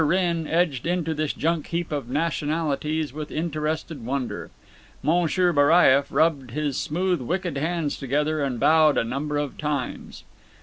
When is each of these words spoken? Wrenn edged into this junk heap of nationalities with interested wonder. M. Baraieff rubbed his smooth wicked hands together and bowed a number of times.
Wrenn 0.03 0.47
edged 0.47 0.87
into 0.87 1.13
this 1.13 1.31
junk 1.31 1.67
heap 1.67 1.91
of 1.91 2.09
nationalities 2.09 3.13
with 3.13 3.29
interested 3.29 4.03
wonder. 4.03 4.49
M. 5.03 5.27
Baraieff 5.27 6.07
rubbed 6.09 6.49
his 6.49 6.75
smooth 6.75 7.21
wicked 7.21 7.55
hands 7.55 7.97
together 7.97 8.41
and 8.41 8.59
bowed 8.59 8.97
a 8.97 9.03
number 9.03 9.37
of 9.37 9.59
times. 9.59 10.23